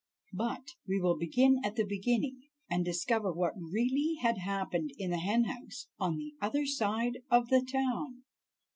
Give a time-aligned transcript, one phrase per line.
[0.33, 5.19] But we will begin at the beginning, and discover what really had happened in the
[5.19, 8.23] hen house on the other side of the town.